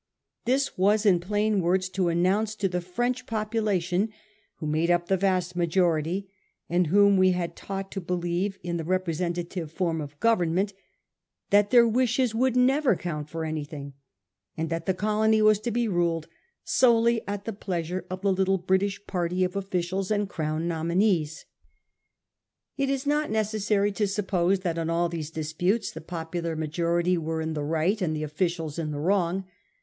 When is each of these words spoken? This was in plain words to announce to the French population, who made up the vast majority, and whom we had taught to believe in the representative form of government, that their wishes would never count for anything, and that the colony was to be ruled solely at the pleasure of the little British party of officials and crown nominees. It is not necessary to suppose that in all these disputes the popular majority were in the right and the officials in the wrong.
This 0.45 0.79
was 0.79 1.05
in 1.05 1.19
plain 1.19 1.59
words 1.61 1.87
to 1.89 2.07
announce 2.09 2.55
to 2.55 2.67
the 2.67 2.81
French 2.81 3.27
population, 3.27 4.09
who 4.55 4.65
made 4.65 4.89
up 4.89 5.05
the 5.05 5.15
vast 5.15 5.55
majority, 5.55 6.27
and 6.67 6.87
whom 6.87 7.17
we 7.17 7.33
had 7.33 7.55
taught 7.55 7.91
to 7.91 8.01
believe 8.01 8.57
in 8.63 8.77
the 8.77 8.83
representative 8.83 9.71
form 9.71 10.01
of 10.01 10.19
government, 10.19 10.73
that 11.51 11.69
their 11.69 11.87
wishes 11.87 12.33
would 12.33 12.55
never 12.55 12.95
count 12.95 13.29
for 13.29 13.45
anything, 13.45 13.93
and 14.57 14.71
that 14.71 14.87
the 14.87 14.95
colony 14.95 15.39
was 15.39 15.59
to 15.59 15.69
be 15.69 15.87
ruled 15.87 16.27
solely 16.63 17.21
at 17.27 17.45
the 17.45 17.53
pleasure 17.53 18.03
of 18.09 18.21
the 18.23 18.33
little 18.33 18.57
British 18.57 19.05
party 19.05 19.43
of 19.43 19.55
officials 19.55 20.09
and 20.09 20.27
crown 20.27 20.67
nominees. 20.67 21.45
It 22.75 22.89
is 22.89 23.05
not 23.05 23.29
necessary 23.29 23.91
to 23.91 24.07
suppose 24.07 24.61
that 24.61 24.79
in 24.79 24.89
all 24.89 25.09
these 25.09 25.29
disputes 25.29 25.91
the 25.91 26.01
popular 26.01 26.55
majority 26.55 27.19
were 27.19 27.39
in 27.39 27.53
the 27.53 27.63
right 27.63 28.01
and 28.01 28.15
the 28.15 28.23
officials 28.23 28.79
in 28.79 28.89
the 28.89 28.99
wrong. 28.99 29.45